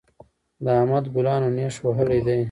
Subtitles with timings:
[0.63, 2.39] د احمد ګلانو نېښ وهلی دی.